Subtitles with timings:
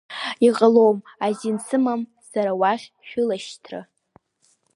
[0.47, 3.81] Иҟалом, азин сымам сара уахь шәылашьҭра.